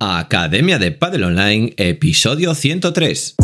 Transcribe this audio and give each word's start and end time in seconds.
Academia 0.00 0.78
de 0.78 0.92
Padel 0.92 1.24
Online, 1.24 1.74
episodio 1.76 2.54
103. 2.54 3.34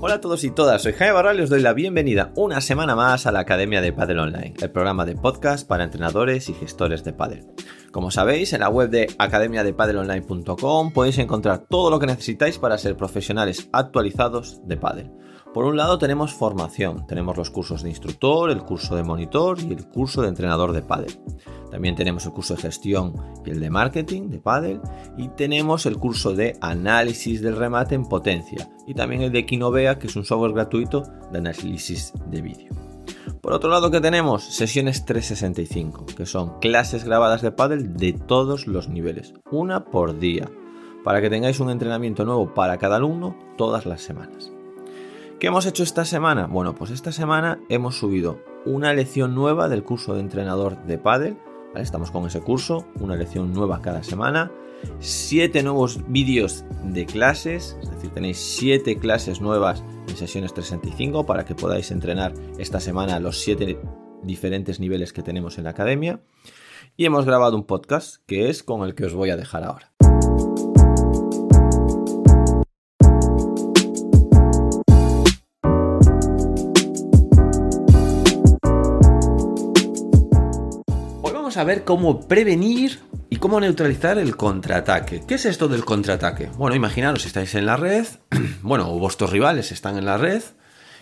Hola 0.00 0.14
a 0.14 0.20
todos 0.20 0.44
y 0.44 0.52
todas, 0.52 0.80
soy 0.80 0.92
Jaime 0.92 1.12
Barral 1.12 1.40
y 1.40 1.42
os 1.42 1.50
doy 1.50 1.60
la 1.60 1.72
bienvenida 1.72 2.30
una 2.36 2.60
semana 2.60 2.94
más 2.94 3.26
a 3.26 3.32
la 3.32 3.40
Academia 3.40 3.80
de 3.80 3.92
Padel 3.92 4.20
Online, 4.20 4.54
el 4.62 4.70
programa 4.70 5.04
de 5.04 5.16
podcast 5.16 5.66
para 5.66 5.82
entrenadores 5.82 6.50
y 6.50 6.54
gestores 6.54 7.02
de 7.02 7.14
padel. 7.14 7.48
Como 7.90 8.12
sabéis, 8.12 8.52
en 8.52 8.60
la 8.60 8.68
web 8.68 8.90
de 8.90 9.12
academiadepadelonline.com 9.18 10.92
podéis 10.92 11.18
encontrar 11.18 11.66
todo 11.68 11.90
lo 11.90 11.98
que 11.98 12.06
necesitáis 12.06 12.58
para 12.58 12.78
ser 12.78 12.96
profesionales 12.96 13.68
actualizados 13.72 14.60
de 14.68 14.76
padel. 14.76 15.10
Por 15.52 15.66
un 15.66 15.76
lado 15.76 15.98
tenemos 15.98 16.32
formación, 16.32 17.06
tenemos 17.06 17.36
los 17.36 17.50
cursos 17.50 17.82
de 17.82 17.90
instructor, 17.90 18.50
el 18.50 18.62
curso 18.62 18.96
de 18.96 19.02
monitor 19.02 19.60
y 19.60 19.72
el 19.72 19.86
curso 19.86 20.22
de 20.22 20.28
entrenador 20.28 20.72
de 20.72 20.80
pádel. 20.80 21.20
También 21.70 21.94
tenemos 21.94 22.24
el 22.24 22.32
curso 22.32 22.54
de 22.54 22.62
gestión 22.62 23.12
y 23.44 23.50
el 23.50 23.60
de 23.60 23.68
marketing 23.68 24.30
de 24.30 24.38
pádel 24.38 24.80
y 25.18 25.28
tenemos 25.28 25.84
el 25.84 25.98
curso 25.98 26.34
de 26.34 26.56
análisis 26.62 27.42
del 27.42 27.56
remate 27.56 27.94
en 27.94 28.06
potencia 28.06 28.70
y 28.86 28.94
también 28.94 29.20
el 29.20 29.32
de 29.32 29.44
Kinovea, 29.44 29.98
que 29.98 30.06
es 30.06 30.16
un 30.16 30.24
software 30.24 30.54
gratuito 30.54 31.02
de 31.30 31.38
análisis 31.38 32.14
de 32.30 32.40
vídeo. 32.40 32.72
Por 33.42 33.52
otro 33.52 33.68
lado 33.68 33.90
que 33.90 34.00
tenemos 34.00 34.44
sesiones 34.44 35.04
365, 35.04 36.06
que 36.16 36.24
son 36.24 36.60
clases 36.60 37.04
grabadas 37.04 37.42
de 37.42 37.52
pádel 37.52 37.94
de 37.94 38.14
todos 38.14 38.66
los 38.66 38.88
niveles, 38.88 39.34
una 39.50 39.84
por 39.84 40.18
día, 40.18 40.48
para 41.04 41.20
que 41.20 41.28
tengáis 41.28 41.60
un 41.60 41.68
entrenamiento 41.68 42.24
nuevo 42.24 42.54
para 42.54 42.78
cada 42.78 42.96
alumno 42.96 43.36
todas 43.58 43.84
las 43.84 44.00
semanas. 44.00 44.50
¿Qué 45.42 45.48
hemos 45.48 45.66
hecho 45.66 45.82
esta 45.82 46.04
semana? 46.04 46.46
Bueno, 46.46 46.76
pues 46.76 46.92
esta 46.92 47.10
semana 47.10 47.58
hemos 47.68 47.98
subido 47.98 48.44
una 48.64 48.94
lección 48.94 49.34
nueva 49.34 49.68
del 49.68 49.82
curso 49.82 50.14
de 50.14 50.20
entrenador 50.20 50.80
de 50.84 50.98
pádel. 50.98 51.36
Estamos 51.74 52.12
con 52.12 52.24
ese 52.26 52.40
curso, 52.40 52.86
una 53.00 53.16
lección 53.16 53.52
nueva 53.52 53.82
cada 53.82 54.04
semana. 54.04 54.52
Siete 55.00 55.64
nuevos 55.64 55.98
vídeos 56.06 56.64
de 56.84 57.06
clases, 57.06 57.76
es 57.82 57.90
decir, 57.90 58.10
tenéis 58.10 58.38
siete 58.38 58.98
clases 58.98 59.40
nuevas 59.40 59.82
en 60.06 60.16
sesiones 60.16 60.54
365 60.54 61.26
para 61.26 61.44
que 61.44 61.56
podáis 61.56 61.90
entrenar 61.90 62.34
esta 62.58 62.78
semana 62.78 63.18
los 63.18 63.40
siete 63.40 63.80
diferentes 64.22 64.78
niveles 64.78 65.12
que 65.12 65.24
tenemos 65.24 65.58
en 65.58 65.64
la 65.64 65.70
academia. 65.70 66.20
Y 66.96 67.04
hemos 67.04 67.24
grabado 67.24 67.56
un 67.56 67.66
podcast 67.66 68.18
que 68.26 68.48
es 68.48 68.62
con 68.62 68.84
el 68.84 68.94
que 68.94 69.06
os 69.06 69.14
voy 69.14 69.30
a 69.30 69.36
dejar 69.36 69.64
ahora. 69.64 69.91
A 81.56 81.64
ver 81.64 81.84
cómo 81.84 82.26
prevenir 82.28 83.00
y 83.28 83.36
cómo 83.36 83.60
neutralizar 83.60 84.18
el 84.18 84.36
contraataque. 84.36 85.22
¿Qué 85.26 85.34
es 85.34 85.46
esto 85.46 85.68
del 85.68 85.84
contraataque? 85.84 86.50
Bueno, 86.56 86.76
imaginaros, 86.76 87.26
estáis 87.26 87.54
en 87.54 87.66
la 87.66 87.76
red, 87.76 88.06
bueno, 88.62 88.86
vuestros 88.98 89.30
rivales 89.30 89.72
están 89.72 89.98
en 89.98 90.06
la 90.06 90.16
red, 90.16 90.42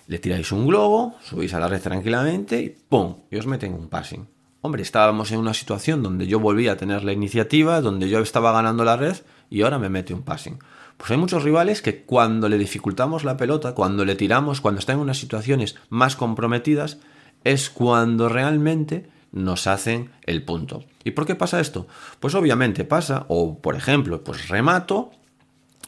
le 0.06 0.18
tiráis 0.18 0.50
un 0.52 0.66
globo, 0.66 1.14
subís 1.22 1.54
a 1.54 1.60
la 1.60 1.68
red 1.68 1.80
tranquilamente 1.80 2.60
y 2.60 2.68
¡pum! 2.70 3.16
Y 3.30 3.36
os 3.36 3.46
meten 3.46 3.74
un 3.74 3.88
passing. 3.88 4.28
Hombre, 4.62 4.82
estábamos 4.82 5.30
en 5.32 5.38
una 5.38 5.54
situación 5.54 6.02
donde 6.02 6.26
yo 6.26 6.40
volvía 6.40 6.72
a 6.72 6.76
tener 6.76 7.04
la 7.04 7.12
iniciativa, 7.12 7.80
donde 7.80 8.08
yo 8.08 8.18
estaba 8.18 8.52
ganando 8.52 8.84
la 8.84 8.96
red 8.96 9.16
y 9.48 9.62
ahora 9.62 9.78
me 9.78 9.88
mete 9.88 10.12
un 10.12 10.22
passing. 10.22 10.58
Pues 10.96 11.10
hay 11.10 11.16
muchos 11.16 11.44
rivales 11.44 11.80
que 11.80 12.02
cuando 12.02 12.48
le 12.48 12.58
dificultamos 12.58 13.24
la 13.24 13.36
pelota, 13.36 13.72
cuando 13.74 14.04
le 14.04 14.16
tiramos, 14.16 14.60
cuando 14.60 14.80
están 14.80 14.96
en 14.96 15.02
unas 15.02 15.18
situaciones 15.18 15.76
más 15.88 16.16
comprometidas, 16.16 16.98
es 17.44 17.70
cuando 17.70 18.28
realmente 18.28 19.08
nos 19.32 19.66
hacen 19.66 20.10
el 20.26 20.42
punto. 20.42 20.84
¿Y 21.04 21.12
por 21.12 21.26
qué 21.26 21.34
pasa 21.34 21.60
esto? 21.60 21.86
Pues 22.18 22.34
obviamente 22.34 22.84
pasa, 22.84 23.26
o 23.28 23.58
por 23.58 23.76
ejemplo, 23.76 24.22
pues 24.22 24.48
remato, 24.48 25.10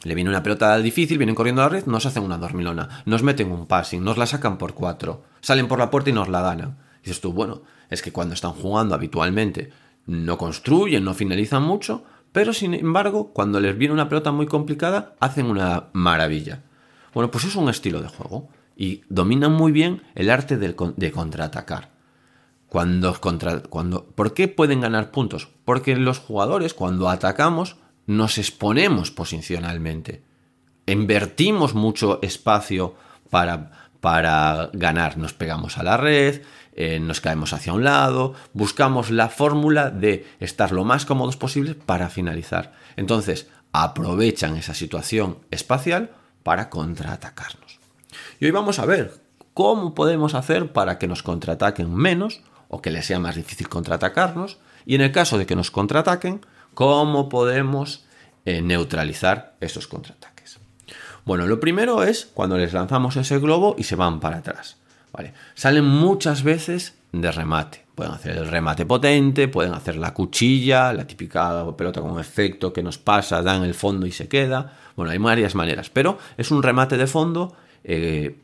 le 0.03 0.15
viene 0.15 0.29
una 0.29 0.43
pelota 0.43 0.77
difícil, 0.79 1.17
vienen 1.17 1.35
corriendo 1.35 1.61
a 1.61 1.65
la 1.65 1.69
red, 1.69 1.85
nos 1.85 2.05
hacen 2.05 2.23
una 2.23 2.37
dormilona, 2.37 3.03
nos 3.05 3.23
meten 3.23 3.51
un 3.51 3.67
passing, 3.67 4.03
nos 4.03 4.17
la 4.17 4.25
sacan 4.25 4.57
por 4.57 4.73
cuatro, 4.73 5.23
salen 5.41 5.67
por 5.67 5.79
la 5.79 5.89
puerta 5.89 6.09
y 6.09 6.13
nos 6.13 6.29
la 6.29 6.41
ganan. 6.41 6.77
Dices 7.03 7.21
tú, 7.21 7.33
bueno, 7.33 7.61
es 7.89 8.01
que 8.01 8.11
cuando 8.11 8.33
están 8.33 8.51
jugando 8.51 8.95
habitualmente 8.95 9.71
no 10.05 10.37
construyen, 10.37 11.03
no 11.03 11.13
finalizan 11.13 11.63
mucho, 11.63 12.03
pero 12.31 12.51
sin 12.51 12.73
embargo, 12.73 13.31
cuando 13.31 13.59
les 13.59 13.77
viene 13.77 13.93
una 13.93 14.09
pelota 14.09 14.31
muy 14.31 14.47
complicada, 14.47 15.15
hacen 15.19 15.45
una 15.45 15.85
maravilla. 15.93 16.63
Bueno, 17.13 17.29
pues 17.29 17.45
es 17.45 17.55
un 17.55 17.69
estilo 17.69 18.01
de 18.01 18.07
juego 18.07 18.49
y 18.75 19.03
dominan 19.07 19.51
muy 19.53 19.71
bien 19.71 20.01
el 20.15 20.29
arte 20.29 20.57
de 20.57 21.11
contraatacar. 21.11 21.92
Cuando, 22.73 23.13
contra, 23.21 23.59
cuando, 23.59 24.03
¿Por 24.03 24.33
qué 24.33 24.47
pueden 24.47 24.81
ganar 24.81 25.11
puntos? 25.11 25.47
Porque 25.63 25.95
los 25.95 26.17
jugadores, 26.17 26.73
cuando 26.73 27.07
atacamos, 27.07 27.75
nos 28.07 28.39
exponemos 28.39 29.11
posicionalmente. 29.11 30.23
Invertimos 30.87 31.75
mucho 31.75 32.17
espacio 32.23 32.95
para, 33.29 33.89
para 34.01 34.71
ganar. 34.73 35.19
Nos 35.19 35.33
pegamos 35.33 35.77
a 35.77 35.83
la 35.83 35.97
red, 35.97 36.41
eh, 36.73 36.99
nos 36.99 37.21
caemos 37.21 37.53
hacia 37.53 37.73
un 37.73 37.83
lado, 37.83 38.33
buscamos 38.53 39.11
la 39.11 39.29
fórmula 39.29 39.91
de 39.91 40.25
estar 40.39 40.71
lo 40.71 40.83
más 40.83 41.05
cómodos 41.05 41.37
posible 41.37 41.75
para 41.75 42.09
finalizar. 42.09 42.73
Entonces, 42.95 43.49
aprovechan 43.71 44.57
esa 44.57 44.73
situación 44.73 45.37
espacial 45.51 46.09
para 46.41 46.71
contraatacarnos. 46.71 47.77
Y 48.39 48.45
hoy 48.45 48.51
vamos 48.51 48.79
a 48.79 48.87
ver 48.87 49.13
cómo 49.53 49.93
podemos 49.93 50.33
hacer 50.33 50.73
para 50.73 50.97
que 50.97 51.07
nos 51.07 51.21
contraataquen 51.21 51.93
menos 51.93 52.41
o 52.73 52.81
que 52.81 52.89
les 52.89 53.05
sea 53.05 53.19
más 53.19 53.35
difícil 53.35 53.69
contraatacarnos. 53.69 54.57
Y 54.83 54.95
en 54.95 55.01
el 55.01 55.11
caso 55.11 55.37
de 55.37 55.45
que 55.45 55.55
nos 55.55 55.69
contraataquen, 55.69 56.41
¿cómo 56.73 57.29
podemos 57.29 58.03
eh, 58.45 58.63
neutralizar 58.63 59.53
esos 59.61 59.87
contraataques? 59.87 60.57
Bueno, 61.23 61.45
lo 61.45 61.59
primero 61.59 62.03
es 62.03 62.31
cuando 62.33 62.57
les 62.57 62.73
lanzamos 62.73 63.15
ese 63.15 63.37
globo 63.37 63.75
y 63.77 63.83
se 63.83 63.95
van 63.95 64.19
para 64.19 64.37
atrás. 64.37 64.77
¿vale? 65.13 65.33
Salen 65.53 65.85
muchas 65.85 66.41
veces 66.41 66.95
de 67.11 67.31
remate. 67.31 67.85
Pueden 67.93 68.13
hacer 68.13 68.37
el 68.37 68.47
remate 68.47 68.87
potente, 68.87 69.47
pueden 69.47 69.75
hacer 69.75 69.95
la 69.97 70.15
cuchilla, 70.15 70.93
la 70.93 71.05
típica 71.05 71.63
pelota 71.77 72.01
con 72.01 72.19
efecto 72.19 72.73
que 72.73 72.81
nos 72.81 72.97
pasa, 72.97 73.43
da 73.43 73.55
en 73.55 73.65
el 73.65 73.75
fondo 73.75 74.07
y 74.07 74.11
se 74.11 74.27
queda. 74.27 74.79
Bueno, 74.95 75.11
hay 75.11 75.19
varias 75.19 75.53
maneras, 75.53 75.91
pero 75.91 76.17
es 76.37 76.49
un 76.49 76.63
remate 76.63 76.97
de 76.97 77.05
fondo 77.05 77.55
eh, 77.83 78.39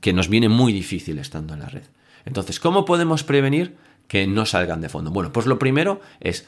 que 0.00 0.12
nos 0.12 0.28
viene 0.28 0.48
muy 0.48 0.72
difícil 0.72 1.18
estando 1.18 1.54
en 1.54 1.60
la 1.60 1.68
red. 1.68 1.82
Entonces, 2.24 2.60
¿cómo 2.60 2.84
podemos 2.84 3.24
prevenir 3.24 3.76
que 4.08 4.26
no 4.26 4.46
salgan 4.46 4.80
de 4.80 4.88
fondo? 4.88 5.10
Bueno, 5.10 5.32
pues 5.32 5.46
lo 5.46 5.58
primero 5.58 6.00
es, 6.20 6.46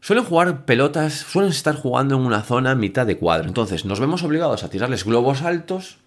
suelen 0.00 0.24
jugar 0.24 0.64
pelotas, 0.64 1.14
suelen 1.14 1.50
estar 1.50 1.76
jugando 1.76 2.16
en 2.16 2.22
una 2.22 2.42
zona 2.42 2.74
mitad 2.74 3.06
de 3.06 3.18
cuadro. 3.18 3.48
Entonces, 3.48 3.84
nos 3.84 4.00
vemos 4.00 4.22
obligados 4.22 4.64
a 4.64 4.70
tirarles 4.70 5.04
globos 5.04 5.42
altos 5.42 5.98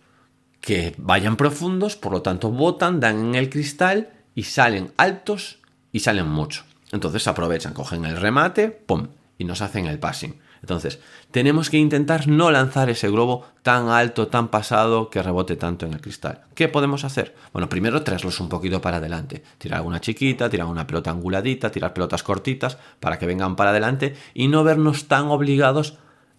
que 0.62 0.96
vayan 0.98 1.38
profundos, 1.38 1.96
por 1.96 2.12
lo 2.12 2.22
tanto, 2.22 2.52
botan, 2.52 3.00
dan 3.00 3.20
en 3.20 3.36
el 3.36 3.50
cristal 3.50 4.10
y 4.36 4.44
salen 4.44 4.92
altos 4.98 5.60
y 5.92 6.02
salen 6.02 6.28
mucho. 6.28 6.64
Entonces 6.92 7.28
aprovechan, 7.28 7.74
cogen 7.74 8.06
el 8.06 8.18
remate, 8.18 8.70
¡pum! 8.70 9.08
y 9.38 9.46
nos 9.46 9.62
hacen 9.62 9.86
el 9.86 10.00
passing. 10.00 10.40
Entonces, 10.62 11.00
tenemos 11.32 11.70
que 11.70 11.78
intentar 11.78 12.28
no 12.28 12.52
lanzar 12.52 12.90
ese 12.90 13.10
globo 13.10 13.46
tan 13.64 13.90
alto, 13.90 14.28
tan 14.28 14.50
pasado, 14.50 15.10
que 15.10 15.22
rebote 15.22 15.56
tanto 15.56 15.86
en 15.86 15.94
el 15.94 16.02
cristal. 16.02 16.42
¿Qué 16.56 16.68
podemos 16.68 17.04
hacer? 17.04 17.36
Bueno, 17.54 17.70
primero 17.70 18.02
traerlos 18.04 18.40
un 18.40 18.50
poquito 18.50 18.82
para 18.82 18.98
adelante. 18.98 19.44
Tirar 19.58 19.78
alguna 19.78 20.02
chiquita, 20.02 20.50
tirar 20.50 20.68
una 20.68 20.88
pelota 20.88 21.12
anguladita, 21.12 21.72
tirar 21.72 21.94
pelotas 21.94 22.24
cortitas 22.24 22.78
para 23.00 23.20
que 23.20 23.26
vengan 23.26 23.56
para 23.56 23.72
adelante 23.72 24.16
y 24.34 24.48
no 24.48 24.64
vernos 24.64 25.08
tan 25.08 25.28
obligados 25.28 25.98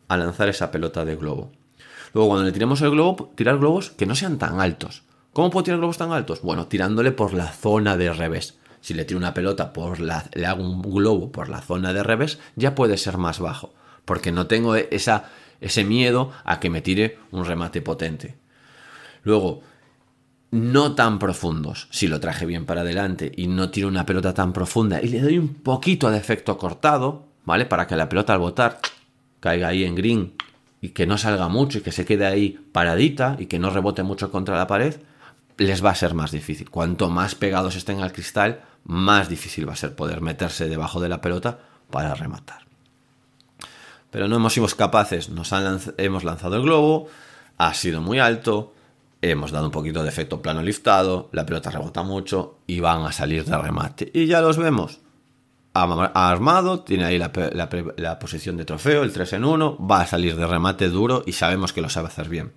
a 0.08 0.16
lanzar 0.16 0.48
esa 0.48 0.70
pelota 0.70 1.04
de 1.04 1.16
globo. 1.16 1.52
Luego, 2.14 2.30
cuando 2.30 2.46
le 2.46 2.52
tiremos 2.52 2.80
el 2.80 2.90
globo, 2.90 3.30
tirar 3.34 3.58
globos 3.58 3.90
que 3.90 4.06
no 4.06 4.14
sean 4.14 4.38
tan 4.38 4.60
altos. 4.60 5.02
¿Cómo 5.32 5.50
puedo 5.50 5.64
tirar 5.64 5.78
globos 5.78 5.98
tan 5.98 6.12
altos? 6.12 6.40
Bueno, 6.42 6.66
tirándole 6.66 7.12
por 7.12 7.34
la 7.34 7.48
zona 7.48 7.96
de 7.96 8.12
revés. 8.12 8.58
Si 8.80 8.94
le 8.94 9.04
tiro 9.04 9.18
una 9.18 9.34
pelota 9.34 9.72
por 9.72 10.00
la, 10.00 10.24
le 10.32 10.46
hago 10.46 10.62
un 10.62 10.80
globo 10.80 11.30
por 11.30 11.48
la 11.48 11.60
zona 11.60 11.92
de 11.92 12.02
revés, 12.02 12.38
ya 12.56 12.74
puede 12.74 12.96
ser 12.96 13.18
más 13.18 13.38
bajo 13.38 13.74
porque 14.08 14.32
no 14.32 14.46
tengo 14.46 14.74
esa, 14.74 15.24
ese 15.60 15.84
miedo 15.84 16.32
a 16.44 16.58
que 16.60 16.70
me 16.70 16.80
tire 16.80 17.18
un 17.30 17.44
remate 17.44 17.82
potente. 17.82 18.36
Luego, 19.22 19.60
no 20.50 20.94
tan 20.94 21.18
profundos. 21.18 21.88
Si 21.90 22.08
lo 22.08 22.18
traje 22.18 22.46
bien 22.46 22.64
para 22.64 22.80
adelante 22.80 23.30
y 23.36 23.48
no 23.48 23.68
tiro 23.68 23.86
una 23.86 24.06
pelota 24.06 24.32
tan 24.32 24.54
profunda 24.54 25.02
y 25.02 25.08
le 25.08 25.20
doy 25.20 25.36
un 25.36 25.52
poquito 25.52 26.10
de 26.10 26.16
efecto 26.16 26.56
cortado, 26.56 27.26
¿vale? 27.44 27.66
Para 27.66 27.86
que 27.86 27.96
la 27.96 28.08
pelota 28.08 28.32
al 28.32 28.38
botar 28.38 28.80
caiga 29.40 29.68
ahí 29.68 29.84
en 29.84 29.94
green 29.94 30.32
y 30.80 30.88
que 30.90 31.06
no 31.06 31.18
salga 31.18 31.48
mucho 31.48 31.76
y 31.76 31.80
que 31.82 31.92
se 31.92 32.06
quede 32.06 32.24
ahí 32.24 32.58
paradita 32.72 33.36
y 33.38 33.44
que 33.44 33.58
no 33.58 33.68
rebote 33.68 34.02
mucho 34.02 34.32
contra 34.32 34.56
la 34.56 34.66
pared, 34.66 34.94
les 35.58 35.84
va 35.84 35.90
a 35.90 35.94
ser 35.94 36.14
más 36.14 36.30
difícil. 36.30 36.70
Cuanto 36.70 37.10
más 37.10 37.34
pegados 37.34 37.76
estén 37.76 38.00
al 38.00 38.12
cristal, 38.12 38.62
más 38.84 39.28
difícil 39.28 39.68
va 39.68 39.74
a 39.74 39.76
ser 39.76 39.94
poder 39.94 40.22
meterse 40.22 40.66
debajo 40.66 40.98
de 40.98 41.10
la 41.10 41.20
pelota 41.20 41.58
para 41.90 42.14
rematar 42.14 42.67
pero 44.10 44.28
no 44.28 44.36
hemos 44.36 44.52
sido 44.52 44.66
capaces, 44.68 45.28
nos 45.28 45.52
hemos 45.96 46.24
lanzado 46.24 46.56
el 46.56 46.62
globo, 46.62 47.08
ha 47.58 47.74
sido 47.74 48.00
muy 48.00 48.18
alto, 48.18 48.72
hemos 49.20 49.50
dado 49.50 49.66
un 49.66 49.72
poquito 49.72 50.02
de 50.02 50.08
efecto 50.08 50.40
plano 50.40 50.62
liftado, 50.62 51.28
la 51.32 51.44
pelota 51.44 51.70
rebota 51.70 52.02
mucho 52.02 52.58
y 52.66 52.80
van 52.80 53.04
a 53.04 53.12
salir 53.12 53.44
de 53.44 53.58
remate. 53.58 54.10
Y 54.14 54.26
ya 54.26 54.40
los 54.40 54.56
vemos. 54.56 55.00
Armado, 55.74 56.80
tiene 56.80 57.04
ahí 57.04 57.18
la, 57.18 58.18
posición 58.18 58.56
de 58.56 58.64
trofeo, 58.64 59.02
el 59.04 59.12
3 59.12 59.34
en 59.34 59.44
1, 59.44 59.86
va 59.86 60.00
a 60.00 60.06
salir 60.06 60.34
de 60.34 60.46
remate 60.46 60.88
duro 60.88 61.22
y 61.24 61.32
sabemos 61.32 61.72
que 61.72 61.80
lo 61.80 61.88
sabe 61.88 62.08
hacer 62.08 62.28
bien. 62.28 62.52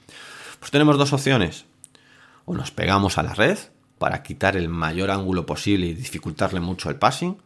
Pues 0.60 0.72
tenemos 0.72 0.98
dos 0.98 1.14
opciones. 1.14 1.66
O 2.46 2.56
nos 2.56 2.72
pegamos 2.72 3.18
a 3.18 3.24
la 3.24 3.34
red 3.34 3.58
para 4.00 4.24
quitar 4.24 4.58
el 4.58 4.70
mayor 4.70 5.12
ángulo 5.12 5.46
posible 5.46 5.88
y 5.88 5.94
dificultarle 5.94 6.60
mucho 6.60 6.90
el 6.90 6.96
passing. 6.96 7.38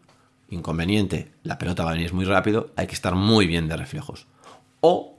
Inconveniente, 0.50 1.32
la 1.44 1.58
pelota 1.58 1.84
va 1.84 1.92
a 1.92 1.94
venir 1.94 2.14
muy 2.14 2.26
rápido, 2.26 2.72
hay 2.76 2.88
que 2.88 2.96
estar 2.96 3.16
muy 3.16 3.48
bien 3.48 3.68
de 3.68 3.78
reflejos. 3.78 4.28
O 4.82 5.18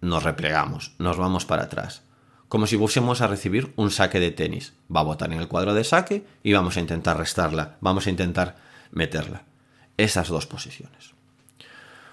nos 0.00 0.22
replegamos, 0.22 0.92
nos 0.98 1.16
vamos 1.16 1.44
para 1.44 1.64
atrás 1.64 2.02
como 2.48 2.66
si 2.66 2.76
fuésemos 2.78 3.20
a 3.20 3.26
recibir 3.26 3.72
un 3.76 3.90
saque 3.90 4.20
de 4.20 4.30
tenis. 4.30 4.74
Va 4.94 5.00
a 5.00 5.04
botar 5.04 5.32
en 5.32 5.38
el 5.38 5.48
cuadro 5.48 5.74
de 5.74 5.84
saque 5.84 6.24
y 6.42 6.52
vamos 6.52 6.76
a 6.76 6.80
intentar 6.80 7.18
restarla, 7.18 7.76
vamos 7.80 8.06
a 8.06 8.10
intentar 8.10 8.56
meterla. 8.92 9.44
Esas 9.96 10.28
dos 10.28 10.46
posiciones. 10.46 11.14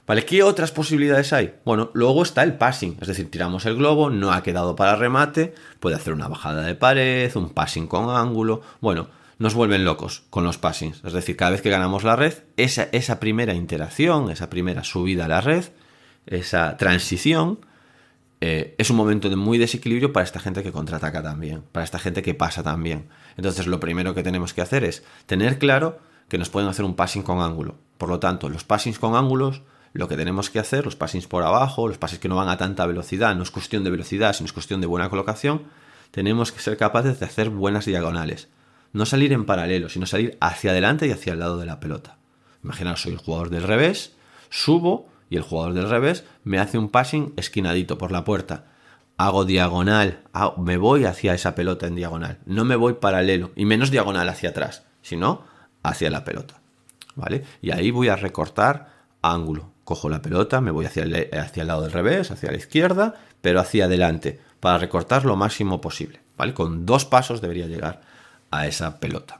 ¿Vale? 0.06 0.26
¿Qué 0.26 0.44
otras 0.44 0.72
posibilidades 0.72 1.32
hay? 1.32 1.56
Bueno, 1.64 1.90
luego 1.94 2.24
está 2.24 2.44
el 2.44 2.58
passing, 2.58 2.98
es 3.00 3.08
decir, 3.08 3.32
tiramos 3.32 3.66
el 3.66 3.78
globo, 3.78 4.10
no 4.10 4.34
ha 4.34 4.44
quedado 4.44 4.76
para 4.76 4.98
remate, 4.98 5.54
puede 5.80 5.96
hacer 5.96 6.12
una 6.12 6.28
bajada 6.28 6.64
de 6.64 6.76
pared, 6.76 7.34
un 7.36 7.52
passing 7.52 7.88
con 7.88 8.10
ángulo. 8.10 8.62
Bueno, 8.82 9.08
nos 9.44 9.56
vuelven 9.56 9.84
locos 9.84 10.24
con 10.30 10.46
los 10.46 10.58
passings. 10.58 11.02
Es 11.04 11.12
decir, 11.12 11.36
cada 11.36 11.52
vez 11.52 11.62
que 11.62 11.70
ganamos 11.70 12.06
la 12.06 12.16
red, 12.16 12.34
esa, 12.56 13.20
primera 13.20 13.54
interacción, 13.54 14.32
esa 14.32 14.50
primera 14.50 14.86
subida 14.86 15.26
a 15.26 15.28
la 15.28 15.42
red, 15.42 15.66
esa 16.26 16.78
transición, 16.78 17.60
eh, 18.40 18.74
es 18.78 18.90
un 18.90 18.96
momento 18.96 19.30
de 19.30 19.36
muy 19.36 19.58
desequilibrio 19.58 20.14
para 20.14 20.24
esta 20.24 20.40
gente 20.40 20.64
que 20.64 20.72
contraataca 20.72 21.22
también, 21.22 21.62
para 21.74 21.84
esta 21.84 22.00
gente 22.00 22.22
que 22.22 22.34
pasa 22.34 22.64
también. 22.64 23.10
Entonces 23.36 23.68
lo 23.68 23.82
primero 23.82 24.16
que 24.16 24.24
tenemos 24.24 24.54
que 24.54 24.62
hacer 24.62 24.86
es 24.86 25.04
tener 25.26 25.60
claro 25.60 26.00
que 26.30 26.38
nos 26.38 26.50
pueden 26.50 26.70
hacer 26.70 26.86
un 26.86 26.96
passing 26.96 27.24
con 27.24 27.42
ángulo. 27.42 27.76
Por 27.98 28.08
lo 28.08 28.22
tanto, 28.22 28.48
los 28.48 28.64
passings 28.64 28.98
con 28.98 29.14
ángulos, 29.14 29.62
lo 29.92 30.08
que 30.08 30.16
tenemos 30.16 30.50
que 30.52 30.60
hacer, 30.60 30.86
los 30.86 30.96
passings 30.96 31.28
por 31.28 31.44
abajo, 31.44 31.90
los 31.90 31.98
passings 31.98 32.22
que 32.22 32.30
no 32.30 32.38
van 32.38 32.48
a 32.48 32.56
tanta 32.56 32.86
velocidad, 32.86 33.36
no 33.36 33.44
es 33.44 33.52
cuestión 33.52 33.84
de 33.84 33.92
velocidad, 33.92 34.32
sino 34.32 34.46
es 34.46 34.54
cuestión 34.54 34.80
de 34.80 34.88
buena 34.88 35.10
colocación, 35.10 35.64
tenemos 36.12 36.54
que 36.54 36.62
ser 36.62 36.78
capaces 36.78 37.20
de 37.20 37.26
hacer 37.26 37.50
buenas 37.50 37.84
diagonales. 37.84 38.48
No 38.94 39.06
salir 39.06 39.34
en 39.34 39.46
paralelo, 39.46 39.90
sino 39.90 40.06
salir 40.06 40.38
hacia 40.40 40.72
adelante 40.72 41.08
y 41.08 41.12
hacia 41.12 41.34
el 41.34 41.40
lado 41.40 41.58
de 41.58 41.66
la 41.66 41.80
pelota. 41.80 42.18
Imaginaos, 42.64 43.02
soy 43.02 43.14
el 43.14 43.18
jugador 43.18 43.50
del 43.50 43.64
revés, 43.64 44.14
subo, 44.50 45.10
y 45.34 45.38
el 45.38 45.42
jugador 45.42 45.74
del 45.74 45.90
revés 45.90 46.26
me 46.44 46.60
hace 46.60 46.78
un 46.78 46.90
passing 46.90 47.34
esquinadito 47.38 47.98
por 47.98 48.12
la 48.12 48.24
puerta. 48.24 48.66
Hago 49.18 49.46
diagonal, 49.46 50.22
me 50.58 50.78
voy 50.78 51.06
hacia 51.06 51.34
esa 51.34 51.56
pelota 51.56 51.88
en 51.88 51.96
diagonal, 51.96 52.38
no 52.46 52.66
me 52.66 52.76
voy 52.76 52.94
paralelo 52.94 53.52
y 53.56 53.66
menos 53.66 53.90
diagonal 53.90 54.30
hacia 54.30 54.50
atrás, 54.50 54.84
sino 55.02 55.44
hacia 55.82 56.12
la 56.12 56.24
pelota. 56.24 56.62
¿Vale? 57.16 57.44
Y 57.64 57.72
ahí 57.72 57.90
voy 57.90 58.10
a 58.10 58.16
recortar 58.16 58.92
ángulo. 59.24 59.72
Cojo 59.84 60.08
la 60.08 60.22
pelota, 60.22 60.62
me 60.62 60.70
voy 60.70 60.86
hacia 60.86 61.02
el, 61.02 61.30
hacia 61.34 61.62
el 61.62 61.68
lado 61.68 61.82
del 61.82 61.92
revés, 61.92 62.30
hacia 62.30 62.52
la 62.52 62.58
izquierda, 62.58 63.16
pero 63.42 63.60
hacia 63.60 63.86
adelante, 63.86 64.40
para 64.60 64.78
recortar 64.78 65.26
lo 65.26 65.36
máximo 65.36 65.82
posible. 65.82 66.22
¿Vale? 66.38 66.54
Con 66.54 66.86
dos 66.86 67.06
pasos 67.06 67.42
debería 67.42 67.66
llegar 67.66 68.02
a 68.58 68.68
esa 68.68 69.00
pelota. 69.00 69.40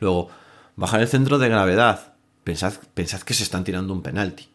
Luego, 0.00 0.28
bajar 0.76 1.00
el 1.00 1.08
centro 1.08 1.38
de 1.38 1.48
gravedad. 1.48 2.14
Pensad, 2.44 2.74
pensad 2.94 3.22
que 3.22 3.34
se 3.34 3.42
están 3.42 3.64
tirando 3.64 3.92
un 3.92 4.02
penalti. 4.02 4.48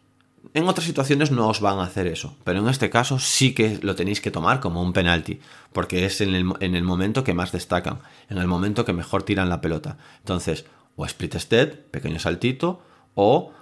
En 0.52 0.68
otras 0.68 0.86
situaciones 0.86 1.30
no 1.30 1.48
os 1.48 1.60
van 1.60 1.78
a 1.78 1.84
hacer 1.84 2.06
eso, 2.06 2.36
pero 2.44 2.60
en 2.60 2.68
este 2.68 2.90
caso 2.90 3.18
sí 3.18 3.54
que 3.54 3.78
lo 3.82 3.94
tenéis 3.94 4.20
que 4.20 4.30
tomar 4.30 4.60
como 4.60 4.82
un 4.82 4.92
penalti, 4.92 5.40
porque 5.72 6.04
es 6.04 6.20
en 6.20 6.34
el, 6.34 6.82
momento 6.84 7.24
que 7.24 7.34
más 7.34 7.50
destacan, 7.50 8.00
en 8.28 8.38
el 8.38 8.46
momento 8.46 8.84
que 8.84 8.92
mejor 8.92 9.22
tiran 9.22 9.48
la 9.48 9.60
pelota. 9.60 9.96
Entonces, 10.18 10.66
o 10.96 11.06
split 11.06 11.36
step, 11.36 11.90
pequeño 11.90 12.18
saltito, 12.20 12.82
o 13.14 13.52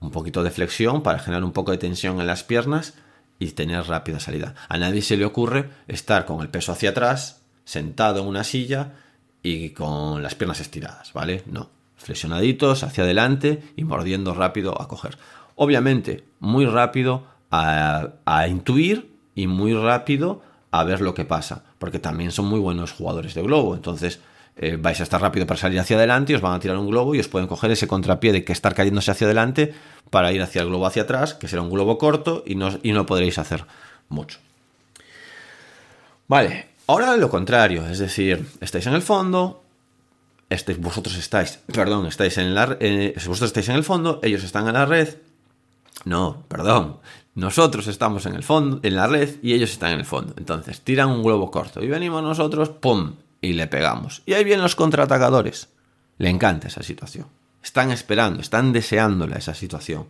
un 0.00 0.10
poquito 0.10 0.42
de 0.42 0.50
flexión 0.50 1.02
para 1.02 1.18
generar 1.18 1.44
un 1.44 1.52
poco 1.52 1.70
de 1.70 1.78
tensión 1.78 2.20
en 2.20 2.26
las 2.26 2.42
piernas 2.44 2.94
y 3.38 3.52
tener 3.52 3.86
rápida 3.86 4.18
salida. 4.18 4.54
A 4.68 4.78
nadie 4.78 5.02
se 5.02 5.16
le 5.16 5.24
ocurre 5.24 5.70
estar 5.86 6.24
con 6.24 6.40
el 6.40 6.48
peso 6.48 6.72
hacia 6.72 6.90
atrás, 6.90 7.42
sentado 7.64 8.20
en 8.20 8.26
una 8.26 8.42
silla 8.42 8.94
y 9.42 9.70
con 9.70 10.22
las 10.22 10.34
piernas 10.34 10.60
estiradas, 10.60 11.12
¿vale? 11.12 11.42
No. 11.46 11.70
Flexionaditos 11.96 12.82
hacia 12.82 13.04
adelante 13.04 13.62
y 13.76 13.84
mordiendo 13.84 14.34
rápido 14.34 14.80
a 14.80 14.88
coger 14.88 15.16
obviamente 15.54 16.24
muy 16.40 16.66
rápido 16.66 17.24
a, 17.50 18.46
intuir 18.48 19.14
y 19.34 19.46
muy 19.46 19.74
rápido 19.74 20.42
a 20.70 20.84
ver 20.84 21.00
lo 21.00 21.14
que 21.14 21.24
pasa, 21.24 21.64
porque 21.78 21.98
también 21.98 22.30
son 22.30 22.46
muy 22.46 22.58
buenos 22.58 22.92
jugadores 22.92 23.34
de 23.34 23.42
globo, 23.42 23.74
entonces 23.74 24.20
eh, 24.56 24.78
vais 24.80 24.98
a 25.00 25.02
estar 25.02 25.20
rápido 25.20 25.46
para 25.46 25.60
salir 25.60 25.78
hacia 25.78 25.96
adelante 25.96 26.32
y 26.32 26.36
os 26.36 26.40
van 26.40 26.54
a 26.54 26.60
tirar 26.60 26.78
un 26.78 26.88
globo 26.88 27.14
y 27.14 27.20
os 27.20 27.28
pueden 27.28 27.46
coger 27.46 27.70
ese 27.70 27.86
contrapié 27.86 28.32
de 28.32 28.44
que 28.44 28.52
estar 28.52 28.74
cayéndose 28.74 29.10
hacia 29.10 29.26
adelante 29.26 29.74
para 30.10 30.32
ir 30.32 30.42
hacia 30.42 30.62
el 30.62 30.68
globo 30.68 30.86
hacia 30.86 31.02
atrás, 31.02 31.34
que 31.34 31.48
será 31.48 31.62
un 31.62 31.70
globo 31.70 31.98
corto 31.98 32.42
y 32.46 32.54
no, 32.54 32.70
y 32.82 32.92
no 32.92 33.04
podréis 33.04 33.38
hacer 33.38 33.66
mucho. 34.08 34.38
Vale, 36.26 36.68
ahora 36.92 37.16
lo 37.16 37.30
contrario, 37.30 37.86
es 37.86 37.98
decir, 37.98 38.46
estáis 38.60 38.86
en 38.86 38.94
el 38.94 39.02
fondo, 39.02 39.62
vosotros 40.78 41.16
estáis, 41.16 41.60
perdón, 41.72 42.06
estáis 42.06 42.38
en 42.38 42.54
la, 42.54 42.76
eh, 42.80 43.14
vosotros 43.16 43.48
estáis 43.48 43.68
en 43.68 43.76
el 43.76 43.84
fondo, 43.84 44.20
ellos 44.22 44.44
están 44.44 44.68
en 44.68 44.74
la 44.74 44.86
red, 44.86 45.16
no, 46.04 46.44
perdón. 46.48 46.98
Nosotros 47.34 47.86
estamos 47.86 48.26
en 48.26 48.34
el 48.34 48.42
fondo, 48.42 48.80
en 48.82 48.96
la 48.96 49.06
red, 49.06 49.36
y 49.42 49.54
ellos 49.54 49.70
están 49.70 49.92
en 49.92 50.00
el 50.00 50.04
fondo. 50.04 50.34
Entonces, 50.36 50.82
tiran 50.82 51.08
un 51.08 51.22
globo 51.22 51.50
corto 51.50 51.82
y 51.82 51.88
venimos 51.88 52.22
nosotros, 52.22 52.68
¡pum! 52.68 53.14
y 53.40 53.54
le 53.54 53.66
pegamos. 53.66 54.22
Y 54.24 54.34
ahí 54.34 54.44
vienen 54.44 54.62
los 54.62 54.76
contraatacadores. 54.76 55.68
Le 56.18 56.30
encanta 56.30 56.68
esa 56.68 56.82
situación. 56.82 57.26
Están 57.62 57.90
esperando, 57.90 58.40
están 58.40 58.72
deseándola 58.72 59.36
esa 59.36 59.54
situación. 59.54 60.06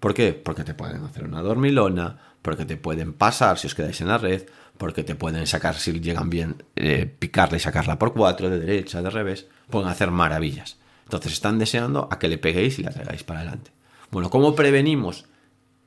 ¿Por 0.00 0.14
qué? 0.14 0.32
Porque 0.32 0.64
te 0.64 0.74
pueden 0.74 1.04
hacer 1.04 1.24
una 1.24 1.42
dormilona, 1.42 2.18
porque 2.42 2.64
te 2.64 2.76
pueden 2.76 3.12
pasar 3.12 3.58
si 3.58 3.66
os 3.66 3.74
quedáis 3.74 4.00
en 4.00 4.08
la 4.08 4.18
red, 4.18 4.46
porque 4.78 5.04
te 5.04 5.14
pueden 5.14 5.46
sacar, 5.46 5.76
si 5.76 6.00
llegan 6.00 6.30
bien, 6.30 6.62
eh, 6.76 7.06
picarla 7.06 7.56
y 7.56 7.60
sacarla 7.60 7.98
por 7.98 8.14
cuatro, 8.14 8.48
de 8.48 8.58
derecha, 8.58 9.02
de 9.02 9.10
revés, 9.10 9.46
pueden 9.68 9.88
hacer 9.88 10.10
maravillas. 10.10 10.78
Entonces 11.04 11.32
están 11.32 11.58
deseando 11.58 12.08
a 12.10 12.18
que 12.18 12.28
le 12.28 12.38
peguéis 12.38 12.78
y 12.78 12.82
la 12.82 12.90
traigáis 12.90 13.24
para 13.24 13.40
adelante. 13.40 13.72
Bueno, 14.10 14.30
¿cómo 14.30 14.54
prevenimos? 14.54 15.26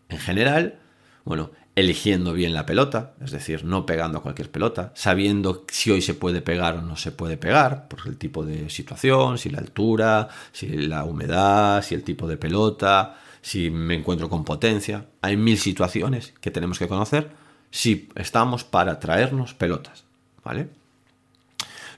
En 0.10 0.20
general, 0.20 0.80
bueno, 1.26 1.52
eligiendo 1.76 2.34
bien 2.34 2.54
la 2.54 2.66
pelota, 2.66 3.14
es 3.24 3.32
decir, 3.32 3.66
no 3.66 3.86
pegando 3.86 4.20
a 4.20 4.22
cualquier 4.22 4.52
pelota, 4.52 4.92
sabiendo 4.96 5.66
si 5.72 5.90
hoy 5.90 6.02
se 6.02 6.14
puede 6.14 6.42
pegar 6.42 6.76
o 6.76 6.82
no 6.82 6.96
se 6.98 7.12
puede 7.12 7.38
pegar, 7.38 7.88
por 7.88 8.02
el 8.06 8.18
tipo 8.18 8.46
de 8.46 8.70
situación, 8.70 9.38
si 9.38 9.50
la 9.50 9.60
altura, 9.60 10.30
si 10.52 10.68
la 10.68 11.04
humedad, 11.04 11.82
si 11.82 11.96
el 11.96 12.04
tipo 12.04 12.28
de 12.28 12.38
pelota, 12.38 13.18
si 13.44 13.70
me 13.70 13.94
encuentro 13.94 14.30
con 14.30 14.44
potencia. 14.44 15.06
Hay 15.22 15.38
mil 15.38 15.60
situaciones 15.60 16.34
que 16.42 16.50
tenemos 16.50 16.80
que 16.80 16.88
conocer 16.88 17.30
si 17.70 18.10
estamos 18.16 18.64
para 18.64 19.00
traernos 19.00 19.54
pelotas, 19.54 20.06
¿vale? 20.44 20.70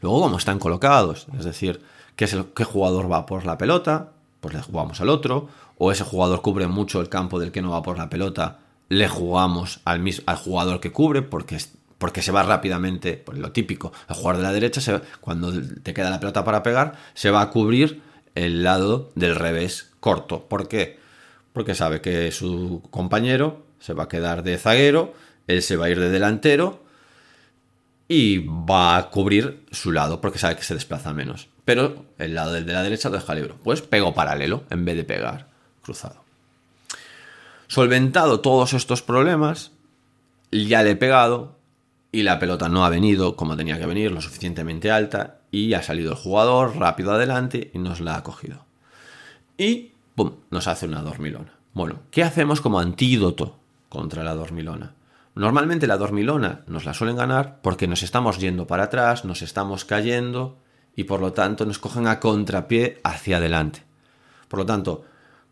Luego, 0.02 0.22
cómo 0.22 0.38
están 0.38 0.60
colocados, 0.60 1.28
es 1.38 1.46
decir, 1.46 1.82
qué, 2.16 2.26
es 2.26 2.34
el, 2.34 2.48
qué 2.54 2.64
jugador 2.64 3.12
va 3.12 3.26
por 3.26 3.46
la 3.46 3.58
pelota, 3.58 4.12
pues 4.42 4.56
le 4.56 4.62
jugamos 4.62 5.00
al 5.02 5.10
otro, 5.10 5.48
o 5.78 5.92
ese 5.92 6.04
jugador 6.04 6.42
cubre 6.42 6.68
mucho 6.68 7.00
el 7.00 7.10
campo 7.10 7.40
del 7.40 7.52
que 7.52 7.62
no 7.62 7.72
va 7.72 7.84
por 7.84 7.98
la 7.98 8.10
pelota, 8.10 8.60
le 8.90 9.08
jugamos 9.08 9.82
al, 9.86 10.04
al 10.26 10.38
jugador 10.38 10.80
que 10.80 10.92
cubre 10.92 11.22
porque, 11.22 11.58
porque 11.98 12.22
se 12.22 12.32
va 12.32 12.44
rápidamente, 12.44 13.14
por 13.14 13.38
lo 13.38 13.52
típico, 13.52 13.92
el 14.10 14.16
jugador 14.16 14.38
de 14.38 14.44
la 14.44 14.54
derecha, 14.54 14.82
se, 14.82 15.02
cuando 15.22 15.52
te 15.84 15.94
queda 15.94 16.10
la 16.10 16.20
pelota 16.20 16.44
para 16.44 16.64
pegar, 16.64 16.94
se 17.14 17.32
va 17.32 17.42
a 17.42 17.50
cubrir 17.50 18.02
el 18.34 18.64
lado 18.64 19.12
del 19.16 19.36
revés 19.36 19.92
corto. 20.00 20.46
¿Por 20.48 20.68
qué? 20.68 21.05
Porque 21.56 21.74
sabe 21.74 22.02
que 22.02 22.34
su 22.34 22.84
compañero 22.92 23.64
se 23.80 23.94
va 23.94 24.04
a 24.04 24.08
quedar 24.10 24.44
de 24.44 24.58
zaguero, 24.58 25.14
él 25.48 25.62
se 25.62 25.78
va 25.78 25.86
a 25.86 25.90
ir 25.90 26.02
de 26.02 26.10
delantero 26.10 26.84
y 28.10 28.40
va 28.40 28.98
a 28.98 29.10
cubrir 29.10 29.66
su 29.72 29.94
lado 29.94 30.20
porque 30.20 30.38
sabe 30.38 30.58
que 30.58 30.64
se 30.64 30.74
desplaza 30.74 31.14
menos. 31.14 31.48
Pero 31.64 32.08
el 32.18 32.36
lado 32.36 32.52
del 32.52 32.66
de 32.66 32.74
la 32.74 32.84
derecha 32.84 33.08
lo 33.08 33.16
deja. 33.16 33.34
Pues 33.64 33.82
pego 33.82 34.14
paralelo 34.14 34.66
en 34.70 34.84
vez 34.84 34.98
de 34.98 35.06
pegar 35.06 35.48
cruzado. 35.82 36.26
Solventado 37.68 38.42
todos 38.42 38.74
estos 38.74 39.02
problemas, 39.02 39.72
ya 40.52 40.84
le 40.84 40.92
he 40.92 40.96
pegado 40.98 41.56
y 42.12 42.24
la 42.24 42.38
pelota 42.38 42.68
no 42.68 42.84
ha 42.84 42.90
venido 42.90 43.38
como 43.38 43.56
tenía 43.56 43.80
que 43.80 43.86
venir, 43.86 44.12
lo 44.12 44.22
suficientemente 44.22 44.92
alta, 44.92 45.38
y 45.52 45.74
ha 45.74 45.82
salido 45.82 46.12
el 46.12 46.18
jugador 46.18 46.76
rápido 46.76 47.14
adelante 47.14 47.72
y 47.74 47.80
nos 47.80 48.02
la 48.02 48.18
ha 48.18 48.24
cogido. 48.24 48.66
Y, 49.58 49.94
nos 50.50 50.68
hace 50.68 50.86
una 50.86 51.02
dormilona. 51.02 51.54
Bueno, 51.74 52.00
¿qué 52.12 52.24
hacemos 52.24 52.62
como 52.62 52.80
antídoto 52.80 53.58
contra 53.90 54.24
la 54.24 54.34
dormilona? 54.34 54.94
Normalmente 55.36 55.88
la 55.88 55.98
dormilona 55.98 56.62
nos 56.68 56.86
la 56.86 56.94
suelen 56.94 57.18
ganar 57.18 57.60
porque 57.62 57.88
nos 57.88 58.04
estamos 58.04 58.40
yendo 58.40 58.68
para 58.68 58.84
atrás, 58.84 59.26
nos 59.26 59.42
estamos 59.42 59.84
cayendo 59.84 60.58
y 60.96 61.04
por 61.04 61.20
lo 61.20 61.34
tanto 61.34 61.66
nos 61.66 61.80
cogen 61.80 62.08
a 62.08 62.22
contrapié 62.22 63.00
hacia 63.04 63.38
adelante. 63.38 63.84
Por 64.48 64.60
lo 64.60 64.66
tanto, 64.66 65.04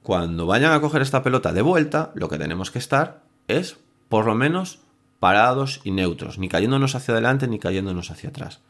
cuando 0.01 0.45
vayan 0.45 0.71
a 0.71 0.79
coger 0.79 1.01
esta 1.01 1.23
pelota 1.23 1.51
de 1.51 1.61
vuelta, 1.61 2.11
lo 2.15 2.29
que 2.29 2.37
tenemos 2.37 2.71
que 2.71 2.79
estar 2.79 3.23
es 3.49 3.77
por 4.07 4.25
lo 4.25 4.35
menos 4.35 4.79
parados 5.19 5.81
y 5.83 5.91
neutros, 5.91 6.37
ni 6.37 6.47
cayéndonos 6.47 6.95
hacia 6.95 7.13
adelante 7.13 7.47
ni 7.47 7.59
cayéndonos 7.59 8.11
hacia 8.11 8.29
atrás. 8.29 8.61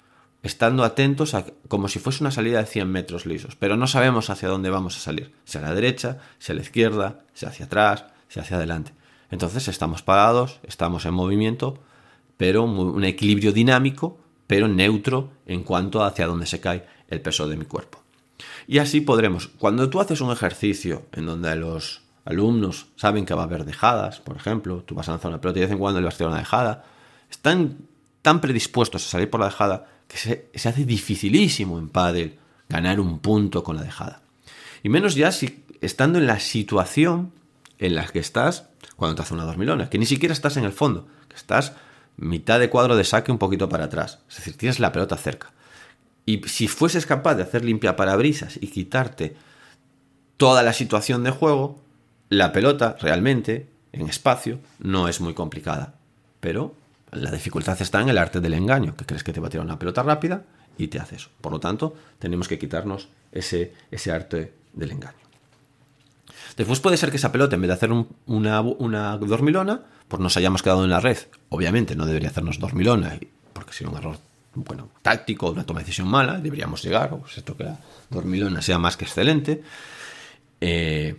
Estando 0.44 0.84
atentos 0.84 1.34
a, 1.34 1.46
como 1.68 1.88
si 1.88 2.00
fuese 2.00 2.24
una 2.24 2.32
salida 2.32 2.60
de 2.60 2.66
100 2.66 2.88
metros 2.90 3.26
lisos, 3.26 3.56
pero 3.56 3.78
no 3.78 3.88
sabemos 3.88 4.30
hacia 4.30 4.50
dónde 4.50 4.70
vamos 4.70 4.98
a 4.98 5.00
salir, 5.00 5.34
si 5.46 5.58
a 5.58 5.62
la 5.62 5.74
derecha, 5.74 6.20
si 6.38 6.52
a 6.52 6.56
la 6.56 6.62
izquierda, 6.62 7.22
si 7.34 7.46
hacia 7.46 7.66
atrás, 7.66 8.06
si 8.28 8.40
hacia 8.40 8.58
adelante. 8.58 8.94
Entonces 9.32 9.68
estamos 9.68 10.04
parados, 10.04 10.60
estamos 10.64 11.06
en 11.06 11.14
movimiento, 11.14 11.80
pero 12.38 12.64
un 12.64 13.04
equilibrio 13.04 13.52
dinámico, 13.54 14.20
pero 14.46 14.68
neutro 14.68 15.32
en 15.46 15.64
cuanto 15.64 16.04
a 16.04 16.08
hacia 16.08 16.28
dónde 16.28 16.46
se 16.46 16.60
cae 16.60 16.86
el 17.08 17.22
peso 17.22 17.48
de 17.48 17.58
mi 17.58 17.66
cuerpo. 17.66 18.04
Y 18.68 18.80
así 18.80 19.02
podremos, 19.02 19.48
cuando 19.48 19.90
tú 19.90 20.00
haces 20.00 20.22
un 20.22 20.32
ejercicio 20.32 21.04
en 21.14 21.26
donde 21.26 21.56
los 21.56 22.02
alumnos 22.26 22.88
saben 22.96 23.26
que 23.26 23.34
va 23.34 23.42
a 23.42 23.46
haber 23.46 23.66
dejadas, 23.66 24.20
por 24.20 24.36
ejemplo, 24.36 24.84
tú 24.86 24.96
vas 24.96 25.08
a 25.08 25.12
lanzar 25.12 25.30
una 25.30 25.42
pelota 25.42 25.60
y 25.60 25.62
de 25.62 25.66
vez 25.68 25.74
en 25.74 25.80
cuando 25.80 26.00
le 26.00 26.06
vas 26.06 26.16
a 26.16 26.18
tirar 26.18 26.32
una 26.32 26.40
dejada, 26.40 26.86
están 27.30 27.78
tan 28.22 28.40
predispuestos 28.40 29.06
a 29.06 29.10
salir 29.10 29.30
por 29.30 29.40
la 29.40 29.48
dejada 29.48 29.88
que 30.08 30.18
se, 30.18 30.50
hace 30.70 30.86
dificilísimo 30.86 31.80
en 31.80 31.90
pádel 31.90 32.40
ganar 32.70 33.00
un 33.00 33.20
punto 33.20 33.64
con 33.64 33.76
la 33.76 33.84
dejada. 33.84 34.22
Y 34.84 34.90
menos 34.90 35.16
ya 35.16 35.32
si 35.32 35.64
estando 35.82 36.20
en 36.20 36.28
la 36.28 36.40
situación 36.40 37.32
en 37.80 37.96
la 37.96 38.06
que 38.08 38.20
estás 38.20 38.70
cuando 38.96 39.16
te 39.16 39.22
hace 39.24 39.34
una 39.34 39.46
dormilona, 39.46 39.90
que 39.90 39.98
ni 39.98 40.06
siquiera 40.06 40.34
estás 40.34 40.58
en 40.58 40.64
el 40.64 40.72
fondo, 40.72 41.08
que 41.28 41.36
estás 41.36 41.74
mitad 42.18 42.60
de 42.60 42.70
cuadro 42.70 42.96
de 42.96 43.04
saque 43.04 43.32
un 43.32 43.38
poquito 43.38 43.70
para 43.70 43.86
atrás, 43.86 44.20
es 44.30 44.38
decir, 44.38 44.58
tienes 44.58 44.80
la 44.80 44.92
pelota 44.92 45.18
cerca. 45.18 45.52
Y 46.26 46.42
si 46.48 46.68
fueses 46.68 47.06
capaz 47.06 47.36
de 47.36 47.44
hacer 47.44 47.66
limpia 47.66 47.96
parabrisas 47.96 48.58
y 48.62 48.68
quitarte 48.68 49.36
toda 50.38 50.64
la 50.64 50.74
situación 50.74 51.24
de 51.24 51.32
juego, 51.32 51.82
la 52.30 52.52
pelota 52.52 52.96
realmente, 53.00 53.70
en 53.92 54.08
espacio, 54.08 54.60
no 54.80 55.08
es 55.08 55.20
muy 55.20 55.34
complicada. 55.34 55.96
Pero 56.40 56.76
la 57.14 57.32
dificultad 57.32 57.82
está 57.82 58.02
en 58.02 58.10
el 58.10 58.18
arte 58.18 58.40
del 58.40 58.54
engaño, 58.54 58.96
que 58.96 59.06
crees 59.06 59.24
que 59.24 59.34
te 59.34 59.40
va 59.40 59.48
a 59.48 59.50
tirar 59.50 59.66
una 59.66 59.80
pelota 59.80 60.04
rápida 60.04 60.44
y 60.78 60.88
te 60.88 61.00
hace 61.00 61.16
eso. 61.16 61.30
Por 61.42 61.52
lo 61.52 61.60
tanto, 61.60 61.96
tenemos 62.20 62.48
que 62.48 62.60
quitarnos 62.60 63.10
ese, 63.32 63.74
ese 63.92 64.12
arte 64.12 64.54
del 64.74 64.92
engaño. 64.92 65.24
Después 66.58 66.80
puede 66.80 66.98
ser 66.98 67.10
que 67.10 67.18
esa 67.18 67.32
pelota, 67.32 67.56
en 67.56 67.62
vez 67.62 67.70
de 67.70 67.74
hacer 67.74 67.92
una, 67.92 68.62
una, 68.62 69.18
dormilona, 69.18 69.82
pues 70.08 70.22
nos 70.22 70.38
hayamos 70.38 70.62
quedado 70.62 70.84
en 70.84 70.90
la 70.90 71.00
red. 71.00 71.18
Obviamente 71.50 71.96
no 71.96 72.06
debería 72.06 72.30
hacernos 72.30 72.60
dormilona, 72.60 73.18
porque 73.54 73.74
sería 73.74 73.92
un 73.92 73.98
error 73.98 74.18
bueno, 74.56 74.90
táctico, 75.02 75.50
una 75.50 75.66
toma 75.66 75.80
de 75.80 75.86
decisión 75.86 76.08
mala, 76.08 76.38
deberíamos 76.40 76.84
llegar, 76.84 77.12
o 77.14 77.20
pues 77.20 77.38
esto 77.38 77.58
que 77.58 77.64
la 77.64 77.80
dormilona 78.10 78.62
sea 78.62 78.78
más 78.78 78.98
que 78.98 79.06
excelente. 79.06 79.64
Eh, 80.62 81.16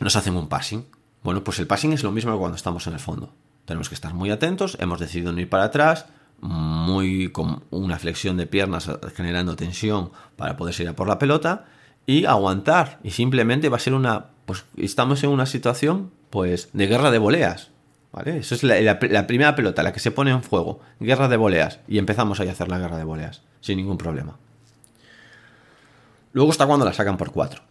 nos 0.00 0.14
hacen 0.14 0.36
un 0.36 0.48
passing. 0.48 0.86
Bueno, 1.22 1.42
pues 1.42 1.58
el 1.58 1.66
passing 1.66 1.92
es 1.92 2.02
lo 2.02 2.12
mismo 2.12 2.32
que 2.32 2.38
cuando 2.38 2.56
estamos 2.56 2.86
en 2.86 2.94
el 2.94 3.00
fondo. 3.00 3.32
Tenemos 3.64 3.88
que 3.88 3.94
estar 3.94 4.14
muy 4.14 4.30
atentos, 4.30 4.76
hemos 4.80 5.00
decidido 5.00 5.32
no 5.32 5.40
ir 5.40 5.48
para 5.48 5.64
atrás, 5.64 6.06
muy 6.40 7.30
con 7.30 7.62
una 7.70 7.98
flexión 7.98 8.36
de 8.36 8.46
piernas 8.46 8.90
generando 9.14 9.56
tensión 9.56 10.10
para 10.36 10.56
poder 10.56 10.78
ir 10.80 10.88
a 10.88 10.96
por 10.96 11.08
la 11.08 11.18
pelota 11.18 11.66
y 12.04 12.24
aguantar. 12.24 12.98
Y 13.02 13.10
simplemente 13.10 13.68
va 13.68 13.76
a 13.76 13.80
ser 13.80 13.94
una, 13.94 14.26
pues 14.44 14.64
estamos 14.76 15.22
en 15.22 15.30
una 15.30 15.46
situación 15.46 16.10
pues 16.30 16.68
de 16.72 16.86
guerra 16.86 17.10
de 17.10 17.18
voleas. 17.18 17.70
¿Vale? 18.12 18.36
Eso 18.36 18.54
es 18.54 18.62
la, 18.62 18.98
primera 18.98 19.56
pelota, 19.56 19.82
la 19.82 19.92
que 19.92 20.00
se 20.00 20.10
pone 20.10 20.32
en 20.32 20.42
fuego. 20.42 20.80
Guerra 21.00 21.28
de 21.28 21.38
voleas. 21.38 21.80
Y 21.88 21.96
empezamos 21.96 22.40
ahí 22.40 22.48
a 22.48 22.52
hacer 22.52 22.68
la 22.68 22.78
guerra 22.78 22.98
de 22.98 23.04
voleas. 23.04 23.40
Sin 23.60 23.78
ningún 23.78 23.96
problema. 23.96 24.36
Luego 26.32 26.50
está 26.50 26.66
cuando 26.66 26.84
la 26.84 26.92
sacan 26.92 27.16
por 27.16 27.32
cuatro. 27.32 27.62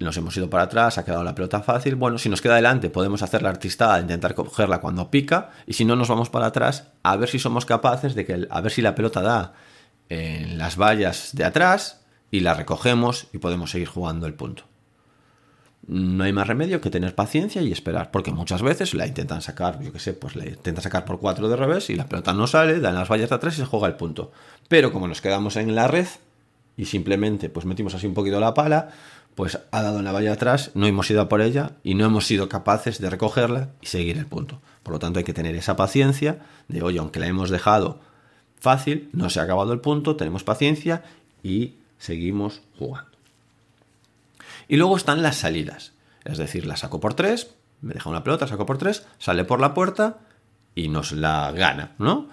Nos 0.00 0.16
hemos 0.16 0.36
ido 0.36 0.50
para 0.50 0.64
atrás, 0.64 0.98
ha 0.98 1.04
quedado 1.04 1.24
la 1.24 1.34
pelota 1.34 1.62
fácil. 1.62 1.94
Bueno, 1.94 2.18
si 2.18 2.28
nos 2.28 2.40
queda 2.40 2.54
adelante, 2.54 2.90
podemos 2.90 3.22
hacer 3.22 3.42
la 3.42 3.48
artistada, 3.48 4.00
intentar 4.00 4.34
cogerla 4.34 4.80
cuando 4.80 5.10
pica. 5.10 5.50
Y 5.66 5.72
si 5.72 5.84
no, 5.84 5.96
nos 5.96 6.08
vamos 6.08 6.30
para 6.30 6.46
atrás 6.46 6.88
a 7.02 7.16
ver 7.16 7.28
si 7.28 7.38
somos 7.38 7.66
capaces 7.66 8.14
de 8.14 8.26
que, 8.26 8.46
a 8.50 8.60
ver 8.60 8.72
si 8.72 8.82
la 8.82 8.94
pelota 8.94 9.22
da 9.22 9.54
en 10.08 10.58
las 10.58 10.76
vallas 10.76 11.30
de 11.34 11.44
atrás 11.44 12.02
y 12.30 12.40
la 12.40 12.54
recogemos 12.54 13.28
y 13.32 13.38
podemos 13.38 13.70
seguir 13.70 13.88
jugando 13.88 14.26
el 14.26 14.34
punto 14.34 14.64
no 15.88 16.24
hay 16.24 16.32
más 16.34 16.46
remedio 16.46 16.82
que 16.82 16.90
tener 16.90 17.14
paciencia 17.14 17.62
y 17.62 17.72
esperar, 17.72 18.10
porque 18.10 18.30
muchas 18.30 18.62
veces 18.62 18.92
la 18.92 19.06
intentan 19.06 19.40
sacar, 19.40 19.80
yo 19.82 19.90
qué 19.90 19.98
sé, 19.98 20.12
pues 20.12 20.36
la 20.36 20.46
intentan 20.46 20.82
sacar 20.82 21.06
por 21.06 21.18
cuatro 21.18 21.48
de 21.48 21.56
revés 21.56 21.88
y 21.88 21.96
la 21.96 22.06
pelota 22.06 22.34
no 22.34 22.46
sale, 22.46 22.78
dan 22.78 22.94
las 22.94 23.08
vallas 23.08 23.30
de 23.30 23.36
atrás 23.36 23.54
y 23.54 23.60
se 23.60 23.64
juega 23.64 23.86
el 23.86 23.94
punto. 23.94 24.30
Pero 24.68 24.92
como 24.92 25.08
nos 25.08 25.22
quedamos 25.22 25.56
en 25.56 25.74
la 25.74 25.88
red 25.88 26.06
y 26.76 26.84
simplemente 26.84 27.48
pues 27.48 27.64
metimos 27.64 27.94
así 27.94 28.06
un 28.06 28.12
poquito 28.12 28.38
la 28.38 28.52
pala, 28.52 28.90
pues 29.38 29.60
ha 29.70 29.82
dado 29.82 30.00
en 30.00 30.04
la 30.04 30.10
valla 30.10 30.32
atrás, 30.32 30.72
no 30.74 30.88
hemos 30.88 31.08
ido 31.12 31.20
a 31.20 31.28
por 31.28 31.40
ella 31.42 31.76
y 31.84 31.94
no 31.94 32.04
hemos 32.04 32.26
sido 32.26 32.48
capaces 32.48 33.00
de 33.00 33.08
recogerla 33.08 33.68
y 33.80 33.86
seguir 33.86 34.18
el 34.18 34.26
punto. 34.26 34.60
Por 34.82 34.94
lo 34.94 34.98
tanto 34.98 35.20
hay 35.20 35.24
que 35.24 35.32
tener 35.32 35.54
esa 35.54 35.76
paciencia 35.76 36.40
de, 36.66 36.82
oye, 36.82 36.98
aunque 36.98 37.20
la 37.20 37.28
hemos 37.28 37.48
dejado 37.48 38.00
fácil, 38.58 39.08
no 39.12 39.30
se 39.30 39.38
ha 39.38 39.44
acabado 39.44 39.72
el 39.72 39.78
punto, 39.78 40.16
tenemos 40.16 40.42
paciencia 40.42 41.04
y 41.44 41.76
seguimos 41.98 42.62
jugando. 42.80 43.12
Y 44.66 44.76
luego 44.76 44.96
están 44.96 45.22
las 45.22 45.36
salidas. 45.36 45.92
Es 46.24 46.38
decir, 46.38 46.66
la 46.66 46.76
saco 46.76 46.98
por 46.98 47.14
tres, 47.14 47.54
me 47.80 47.94
deja 47.94 48.10
una 48.10 48.24
pelota, 48.24 48.48
saco 48.48 48.66
por 48.66 48.78
tres, 48.78 49.06
sale 49.20 49.44
por 49.44 49.60
la 49.60 49.72
puerta 49.72 50.18
y 50.74 50.88
nos 50.88 51.12
la 51.12 51.52
gana, 51.52 51.92
¿no? 51.98 52.28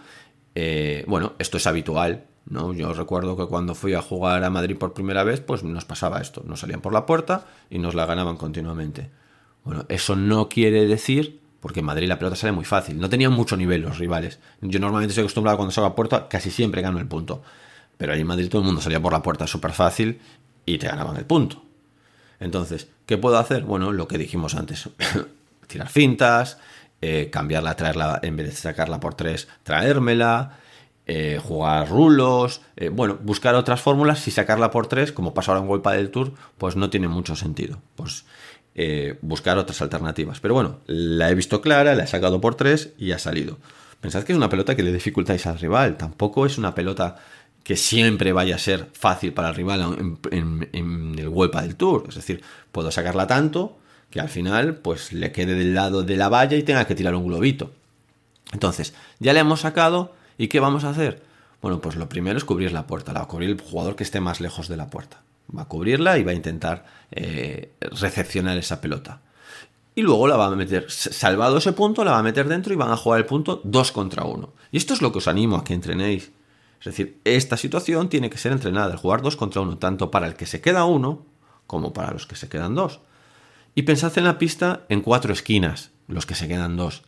Eh, 0.55 1.05
bueno, 1.07 1.33
esto 1.37 1.57
es 1.57 1.67
habitual, 1.67 2.25
¿no? 2.45 2.73
Yo 2.73 2.93
recuerdo 2.93 3.35
que 3.35 3.45
cuando 3.45 3.75
fui 3.75 3.93
a 3.93 4.01
jugar 4.01 4.43
a 4.43 4.49
Madrid 4.49 4.77
por 4.77 4.93
primera 4.93 5.23
vez, 5.23 5.41
pues 5.41 5.63
nos 5.63 5.85
pasaba 5.85 6.21
esto, 6.21 6.43
nos 6.45 6.59
salían 6.59 6.81
por 6.81 6.93
la 6.93 7.05
puerta 7.05 7.45
y 7.69 7.79
nos 7.79 7.95
la 7.95 8.05
ganaban 8.05 8.37
continuamente. 8.37 9.09
Bueno, 9.63 9.85
eso 9.89 10.15
no 10.15 10.47
quiere 10.47 10.85
decir, 10.85 11.39
porque 11.59 11.79
en 11.79 11.87
Madrid 11.87 12.07
la 12.07 12.19
pelota 12.19 12.35
sale 12.35 12.51
muy 12.51 12.65
fácil, 12.65 12.99
no 12.99 13.09
tenían 13.09 13.33
mucho 13.33 13.57
nivel 13.57 13.81
los 13.81 13.97
rivales. 13.97 14.39
Yo 14.61 14.79
normalmente 14.79 15.11
estoy 15.11 15.23
acostumbrado 15.23 15.57
cuando 15.57 15.71
salgo 15.71 15.89
a 15.89 15.95
puerta, 15.95 16.27
casi 16.27 16.51
siempre 16.51 16.81
gano 16.81 16.99
el 16.99 17.07
punto. 17.07 17.41
Pero 17.97 18.13
ahí 18.13 18.21
en 18.21 18.27
Madrid 18.27 18.49
todo 18.49 18.61
el 18.61 18.65
mundo 18.65 18.81
salía 18.81 19.01
por 19.01 19.13
la 19.13 19.23
puerta 19.23 19.47
súper 19.47 19.71
fácil 19.71 20.19
y 20.65 20.77
te 20.77 20.87
ganaban 20.87 21.17
el 21.17 21.25
punto. 21.25 21.63
Entonces, 22.39 22.89
¿qué 23.05 23.17
puedo 23.17 23.37
hacer? 23.37 23.63
Bueno, 23.63 23.91
lo 23.91 24.07
que 24.07 24.17
dijimos 24.17 24.55
antes, 24.55 24.89
tirar 25.67 25.89
fintas, 25.89 26.59
eh, 27.01 27.29
cambiarla, 27.31 27.75
traerla, 27.75 28.19
en 28.21 28.35
vez 28.35 28.47
de 28.47 28.51
sacarla 28.53 28.99
por 28.99 29.15
tres, 29.15 29.47
traérmela, 29.63 30.59
eh, 31.07 31.39
jugar 31.41 31.89
rulos, 31.89 32.61
eh, 32.75 32.89
bueno, 32.89 33.17
buscar 33.21 33.55
otras 33.55 33.81
fórmulas, 33.81 34.19
si 34.19 34.31
sacarla 34.31 34.71
por 34.71 34.87
tres, 34.87 35.11
como 35.11 35.33
pasa 35.33 35.51
ahora 35.51 35.61
en 35.61 35.67
Golpa 35.67 35.93
del 35.93 36.09
Tour, 36.09 36.33
pues 36.57 36.75
no 36.75 36.89
tiene 36.89 37.07
mucho 37.07 37.35
sentido. 37.35 37.79
Pues 37.95 38.25
buscar 39.21 39.57
otras 39.57 39.81
alternativas. 39.81 40.41
Pero 40.41 40.53
bueno, 40.53 40.79
la 40.85 41.29
he 41.29 41.35
visto 41.35 41.61
clara, 41.61 41.95
la 41.95 42.03
he 42.03 42.07
sacado 42.07 42.41
por 42.41 42.55
tres 42.55 42.91
y 42.97 43.13
ha 43.13 43.19
salido. 43.19 43.57
Pensad 44.01 44.23
que 44.23 44.33
es 44.33 44.37
una 44.37 44.49
pelota 44.49 44.75
que 44.75 44.83
le 44.83 44.91
dificultáis 44.91 45.45
al 45.45 45.57
rival, 45.57 45.95
tampoco 45.95 46.45
es 46.45 46.57
una 46.57 46.75
pelota 46.75 47.15
que 47.65 47.75
siempre 47.75 48.31
vaya 48.31 48.55
a 48.55 48.59
ser 48.59 48.89
fácil 48.93 49.33
para 49.33 49.49
el 49.49 49.55
rival 49.55 50.19
en, 50.29 51.15
el 51.17 51.29
Vuelta 51.29 51.63
del 51.63 51.75
Tour. 51.75 52.05
Es 52.09 52.13
decir, 52.13 52.43
puedo 52.71 52.91
sacarla 52.91 53.25
tanto 53.25 53.79
que 54.11 54.19
al 54.19 54.29
final 54.29 54.75
pues 54.75 55.11
le 55.11 55.31
quede 55.31 55.55
del 55.55 55.73
lado 55.73 56.03
de 56.03 56.15
la 56.15 56.29
valla 56.29 56.55
y 56.55 56.61
tenga 56.61 56.85
que 56.85 56.93
tirar 56.93 57.15
un 57.15 57.25
globito. 57.25 57.71
Entonces, 58.53 58.93
ya 59.17 59.33
le 59.33 59.39
hemos 59.39 59.61
sacado 59.61 60.13
y 60.37 60.47
¿qué 60.47 60.59
vamos 60.59 60.83
a 60.83 60.89
hacer? 60.89 61.23
Bueno, 61.61 61.81
pues 61.81 61.95
lo 61.95 62.09
primero 62.09 62.37
es 62.37 62.45
cubrir 62.45 62.71
la 62.71 62.87
puerta, 62.87 63.13
la 63.13 63.19
va 63.19 63.25
a 63.25 63.29
cubrir 63.29 63.49
el 63.49 63.61
jugador 63.61 63.95
que 63.95 64.03
esté 64.03 64.19
más 64.19 64.41
lejos 64.41 64.67
de 64.67 64.77
la 64.77 64.89
puerta. 64.89 65.21
Va 65.55 65.63
a 65.63 65.67
cubrirla 65.67 66.17
y 66.17 66.23
va 66.23 66.31
a 66.31 66.35
intentar 66.35 66.85
eh, 67.11 67.73
recepcionar 67.79 68.57
esa 68.57 68.81
pelota. 68.81 69.21
Y 69.95 70.01
luego 70.01 70.27
la 70.27 70.35
va 70.35 70.47
a 70.47 70.55
meter, 70.55 70.89
salvado 70.89 71.57
ese 71.57 71.71
punto, 71.71 72.03
la 72.03 72.11
va 72.11 72.19
a 72.19 72.23
meter 72.23 72.47
dentro 72.47 72.73
y 72.73 72.75
van 72.75 72.91
a 72.91 72.97
jugar 72.97 73.19
el 73.19 73.25
punto 73.25 73.61
2 73.63 73.91
contra 73.91 74.25
1. 74.25 74.53
Y 74.71 74.77
esto 74.77 74.93
es 74.93 75.01
lo 75.01 75.11
que 75.11 75.19
os 75.19 75.27
animo 75.27 75.55
a 75.55 75.63
que 75.63 75.73
entrenéis 75.73 76.31
es 76.79 76.85
decir, 76.85 77.19
esta 77.23 77.57
situación 77.57 78.09
tiene 78.09 78.29
que 78.29 78.37
ser 78.37 78.51
entrenada, 78.51 78.91
el 78.91 78.99
jugar 78.99 79.23
dos 79.23 79.35
contra 79.35 79.61
uno, 79.61 79.79
tanto 79.79 80.11
para 80.11 80.27
el 80.27 80.35
que 80.35 80.45
se 80.45 80.61
queda 80.61 80.85
uno 80.85 81.25
como 81.65 81.93
para 81.93 82.11
los 82.11 82.27
que 82.27 82.35
se 82.35 82.47
quedan 82.47 82.75
dos. 82.75 82.99
Y 83.73 83.81
pensad 83.81 84.15
en 84.19 84.25
la 84.25 84.37
pista 84.37 84.85
en 84.87 85.01
cuatro 85.01 85.33
esquinas, 85.33 85.89
los 86.07 86.27
que 86.27 86.35
se 86.35 86.47
quedan 86.47 86.77
dos. 86.77 87.01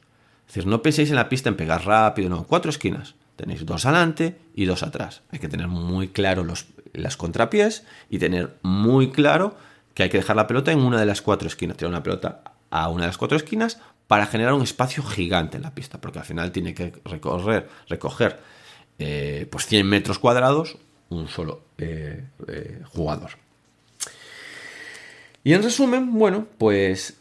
Es 0.47 0.55
decir, 0.55 0.65
no 0.65 0.81
penséis 0.81 1.09
en 1.09 1.15
la 1.15 1.29
pista 1.29 1.49
en 1.49 1.57
pegar 1.57 1.85
rápido, 1.85 2.27
no, 2.27 2.45
cuatro 2.45 2.71
esquinas. 2.71 3.13
Tenéis 3.37 3.65
dos 3.65 3.85
adelante 3.85 4.35
y 4.55 4.65
dos 4.65 4.83
atrás. 4.83 5.21
Hay 5.31 5.39
que 5.39 5.47
tener 5.47 5.67
muy 5.67 6.09
claro 6.09 6.43
los, 6.43 6.65
las 6.93 7.15
contrapiés 7.15 7.85
y 8.09 8.19
tener 8.19 8.57
muy 8.63 9.11
claro 9.11 9.55
que 9.93 10.03
hay 10.03 10.09
que 10.09 10.17
dejar 10.17 10.35
la 10.35 10.47
pelota 10.47 10.71
en 10.71 10.79
una 10.79 10.99
de 10.99 11.05
las 11.05 11.21
cuatro 11.21 11.47
esquinas. 11.47 11.77
Tirar 11.77 11.91
una 11.91 12.03
pelota 12.03 12.41
a 12.69 12.89
una 12.89 13.03
de 13.03 13.07
las 13.07 13.17
cuatro 13.17 13.37
esquinas 13.37 13.79
para 14.07 14.25
generar 14.25 14.53
un 14.53 14.63
espacio 14.63 15.03
gigante 15.03 15.57
en 15.57 15.63
la 15.63 15.75
pista, 15.75 16.01
porque 16.01 16.19
al 16.19 16.25
final 16.25 16.51
tiene 16.51 16.73
que 16.73 16.93
recorrer, 17.05 17.69
recoger 17.87 18.39
eh, 18.99 19.47
pues 19.51 19.67
100 19.67 19.87
metros 19.87 20.17
cuadrados, 20.17 20.77
un 21.09 21.27
solo 21.27 21.61
eh, 21.77 22.25
eh, 22.47 22.81
jugador. 22.85 23.31
Y 25.43 25.53
en 25.53 25.63
resumen, 25.63 26.13
bueno, 26.17 26.47
pues 26.57 27.17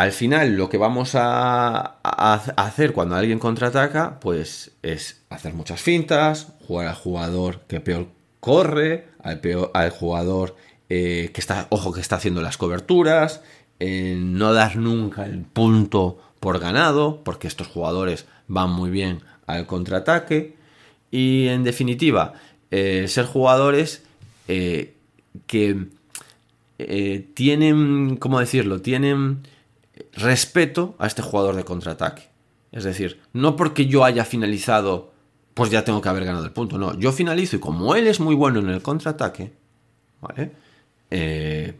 al 0.00 0.12
final 0.12 0.56
lo 0.56 0.68
que 0.68 0.78
vamos 0.78 1.12
a, 1.14 1.98
hacer 2.02 2.92
cuando 2.92 3.16
alguien 3.16 3.38
contraataca, 3.38 4.20
pues 4.20 4.72
es 4.82 5.22
hacer 5.30 5.54
muchas 5.54 5.80
fintas, 5.80 6.48
jugar 6.66 6.88
al 6.88 6.94
jugador 6.94 7.60
que 7.68 7.80
peor 7.80 8.08
corre, 8.40 9.08
al, 9.22 9.40
peor, 9.40 9.70
al 9.74 9.90
jugador 9.90 10.56
que 10.88 11.32
está, 11.34 11.66
ojo, 11.70 11.92
que 11.92 12.00
está 12.00 12.16
haciendo 12.16 12.42
las 12.42 12.56
coberturas, 12.56 13.42
no 13.80 14.52
dar 14.52 14.76
nunca 14.76 15.24
el 15.24 15.40
punto 15.40 16.18
por 16.40 16.58
ganado, 16.58 17.22
porque 17.24 17.48
estos 17.48 17.66
jugadores 17.66 18.26
van 18.48 18.70
muy 18.70 18.90
bien 18.90 19.22
al 19.46 19.66
contraataque 19.66 20.56
y 21.10 21.48
en 21.48 21.64
definitiva 21.64 22.34
eh, 22.70 23.06
ser 23.08 23.26
jugadores 23.26 24.02
eh, 24.48 24.94
que 25.46 25.86
eh, 26.78 27.26
tienen, 27.34 28.16
¿cómo 28.16 28.40
decirlo? 28.40 28.80
Tienen 28.82 29.46
respeto 30.12 30.94
a 30.98 31.06
este 31.06 31.22
jugador 31.22 31.56
de 31.56 31.64
contraataque. 31.64 32.28
Es 32.72 32.84
decir, 32.84 33.20
no 33.32 33.56
porque 33.56 33.86
yo 33.86 34.04
haya 34.04 34.24
finalizado, 34.24 35.12
pues 35.54 35.70
ya 35.70 35.84
tengo 35.84 36.00
que 36.00 36.08
haber 36.08 36.24
ganado 36.24 36.44
el 36.44 36.52
punto. 36.52 36.78
No, 36.78 36.98
yo 36.98 37.12
finalizo 37.12 37.56
y 37.56 37.60
como 37.60 37.94
él 37.94 38.06
es 38.06 38.20
muy 38.20 38.34
bueno 38.34 38.60
en 38.60 38.68
el 38.68 38.82
contraataque, 38.82 39.52
¿vale? 40.20 40.52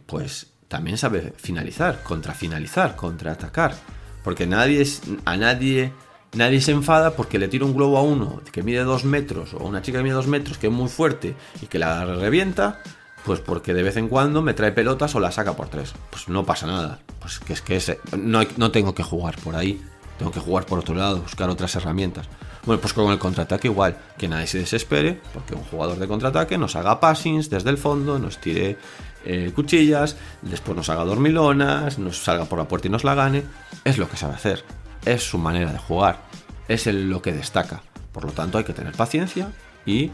pues 0.05 0.47
también 0.67 0.97
sabe 0.97 1.33
finalizar, 1.37 2.01
contrafinalizar, 2.03 2.95
contraatacar. 2.95 3.75
Porque 4.23 4.47
nadie 4.47 4.81
es, 4.81 5.01
a 5.25 5.37
nadie 5.37 5.93
Nadie 6.33 6.59
se 6.61 6.71
enfada 6.71 7.15
porque 7.15 7.39
le 7.39 7.47
tiro 7.47 7.65
un 7.65 7.73
globo 7.73 7.97
a 7.97 8.03
uno 8.03 8.41
que 8.51 8.61
mide 8.61 8.83
dos 8.83 9.05
metros 9.05 9.53
o 9.53 9.65
una 9.65 9.81
chica 9.81 9.99
que 9.99 10.03
mide 10.03 10.13
dos 10.13 10.27
metros 10.27 10.57
que 10.57 10.67
es 10.67 10.73
muy 10.73 10.89
fuerte 10.89 11.35
y 11.61 11.67
que 11.67 11.79
la 11.79 12.05
revienta, 12.05 12.81
pues 13.27 13.41
porque 13.41 13.73
de 13.73 13.83
vez 13.83 13.97
en 13.97 14.07
cuando 14.07 14.41
me 14.41 14.53
trae 14.53 14.71
pelotas 14.71 15.13
o 15.13 15.19
la 15.19 15.31
saca 15.31 15.53
por 15.53 15.67
tres. 15.67 15.93
Pues 16.09 16.29
no 16.29 16.45
pasa 16.45 16.65
nada. 16.65 16.99
Pues 17.19 17.39
que 17.39 17.53
es 17.53 17.61
que 17.61 17.99
no, 18.17 18.39
no 18.57 18.71
tengo 18.71 18.95
que 18.95 19.03
jugar 19.03 19.37
por 19.39 19.55
ahí. 19.55 19.79
Tengo 20.17 20.31
que 20.31 20.39
jugar 20.39 20.65
por 20.65 20.79
otro 20.79 20.95
lado, 20.95 21.21
buscar 21.21 21.49
otras 21.49 21.75
herramientas. 21.75 22.27
Bueno, 22.65 22.81
pues 22.81 22.93
con 22.93 23.11
el 23.11 23.19
contraataque 23.19 23.67
igual, 23.67 23.97
que 24.17 24.27
nadie 24.27 24.47
se 24.47 24.57
desespere, 24.57 25.21
porque 25.33 25.53
un 25.53 25.63
jugador 25.63 25.99
de 25.99 26.07
contraataque 26.07 26.57
nos 26.57 26.75
haga 26.75 26.99
passings 26.99 27.49
desde 27.49 27.69
el 27.69 27.77
fondo, 27.77 28.17
nos 28.17 28.39
tire 28.39 28.77
eh, 29.25 29.51
cuchillas, 29.53 30.17
después 30.41 30.75
nos 30.75 30.89
haga 30.89 31.05
dormilonas, 31.05 31.99
nos 31.99 32.23
salga 32.23 32.45
por 32.45 32.57
la 32.57 32.67
puerta 32.67 32.87
y 32.87 32.91
nos 32.91 33.03
la 33.03 33.13
gane. 33.13 33.43
Es 33.83 33.99
lo 33.99 34.09
que 34.09 34.17
sabe 34.17 34.33
hacer 34.33 34.63
es 35.07 35.23
su 35.23 35.37
manera 35.37 35.71
de 35.71 35.79
jugar, 35.79 36.19
es 36.67 36.85
lo 36.87 37.21
que 37.21 37.31
destaca. 37.31 37.81
Por 38.11 38.25
lo 38.25 38.31
tanto, 38.31 38.57
hay 38.57 38.63
que 38.63 38.73
tener 38.73 38.93
paciencia 38.93 39.51
y 39.85 40.11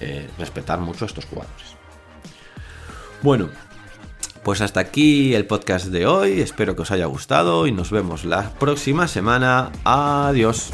eh, 0.00 0.28
respetar 0.38 0.78
mucho 0.78 1.04
a 1.04 1.08
estos 1.08 1.24
jugadores. 1.24 1.75
Bueno, 3.26 3.48
pues 4.44 4.60
hasta 4.60 4.78
aquí 4.78 5.34
el 5.34 5.46
podcast 5.46 5.86
de 5.86 6.06
hoy. 6.06 6.40
Espero 6.40 6.76
que 6.76 6.82
os 6.82 6.92
haya 6.92 7.06
gustado 7.06 7.66
y 7.66 7.72
nos 7.72 7.90
vemos 7.90 8.24
la 8.24 8.50
próxima 8.50 9.08
semana. 9.08 9.72
Adiós. 9.82 10.70